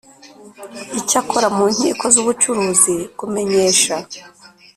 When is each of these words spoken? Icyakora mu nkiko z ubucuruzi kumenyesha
Icyakora 0.99 1.47
mu 1.57 1.65
nkiko 1.73 2.03
z 2.13 2.15
ubucuruzi 2.21 2.95
kumenyesha 3.17 3.95